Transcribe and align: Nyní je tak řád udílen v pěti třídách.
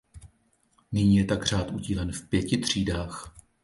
Nyní 0.91 1.17
je 1.17 1.25
tak 1.25 1.45
řád 1.45 1.71
udílen 1.71 2.11
v 2.11 2.29
pěti 2.29 2.57
třídách. 2.57 3.35